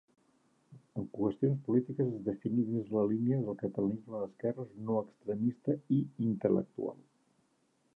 En 0.99 1.03
qüestions 1.17 1.59
polítiques 1.67 2.09
es 2.15 2.25
definí 2.29 2.65
dins 2.71 2.91
la 2.97 3.05
línia 3.13 3.39
del 3.45 3.61
catalanisme 3.63 4.25
d'esquerres 4.25 4.75
no 4.89 4.99
extremista 5.07 5.81
i 6.01 6.05
intel·lectual. 6.31 7.03